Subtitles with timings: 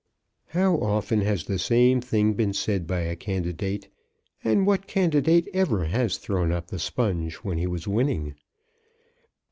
[0.47, 3.87] How often has the same thing been said by a candidate,
[4.43, 8.33] and what candidate ever has thrown up the sponge when he was winning?